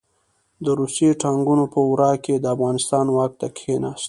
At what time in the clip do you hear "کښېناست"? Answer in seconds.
3.57-3.99